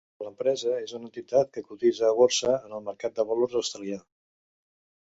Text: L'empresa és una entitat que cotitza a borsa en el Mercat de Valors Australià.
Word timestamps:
L'empresa 0.27 0.71
és 0.85 0.93
una 0.99 1.07
entitat 1.07 1.53
que 1.59 1.63
cotitza 1.67 2.09
a 2.09 2.17
borsa 2.23 2.57
en 2.65 2.75
el 2.81 2.85
Mercat 2.91 3.23
de 3.23 3.29
Valors 3.33 3.57
Australià. 3.65 4.03